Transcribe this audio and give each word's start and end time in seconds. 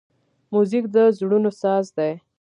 موزیک 0.53 0.85
د 0.95 0.97
زړونو 1.17 1.49
ساز 1.61 1.85
دی. 1.97 2.11